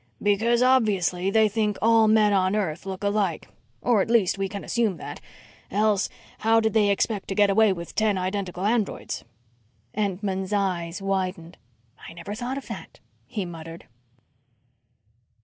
"Because, 0.19 0.63
obviously, 0.63 1.29
they 1.29 1.47
think 1.47 1.77
all 1.79 2.07
men 2.07 2.33
on 2.33 2.55
earth 2.55 2.87
look 2.87 3.03
alike. 3.03 3.47
Or, 3.83 4.01
at 4.01 4.09
least, 4.09 4.35
we 4.35 4.49
can 4.49 4.63
assume 4.63 4.97
that. 4.97 5.21
Else 5.69 6.09
how 6.39 6.59
did 6.59 6.73
they 6.73 6.89
expect 6.89 7.27
to 7.27 7.35
get 7.35 7.51
away 7.51 7.71
with 7.71 7.93
ten 7.93 8.17
identical 8.17 8.65
androids?" 8.65 9.23
Entman's 9.95 10.53
eyes 10.53 11.03
widened. 11.03 11.55
"I 12.09 12.13
never 12.13 12.33
thought 12.33 12.57
of 12.57 12.65
that," 12.65 12.99
he 13.27 13.45
muttered. 13.45 13.85